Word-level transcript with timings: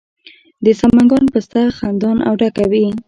د 0.65 0.67
سمنګان 0.81 1.25
پسته 1.33 1.61
خندان 1.77 2.17
او 2.27 2.33
ډکه 2.41 2.65
وي. 2.71 2.85